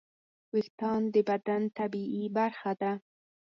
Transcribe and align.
وېښتيان 0.53 1.01
د 1.13 1.15
بدن 1.29 1.61
طبیعي 1.77 2.23
برخه 2.37 2.71
ده. 2.81 2.91